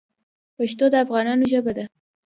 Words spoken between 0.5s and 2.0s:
پښتو د افغانانو ژبه ده.